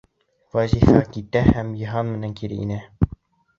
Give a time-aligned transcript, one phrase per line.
[0.55, 2.83] Вазифа китә һәм Йыһан менән кире инә.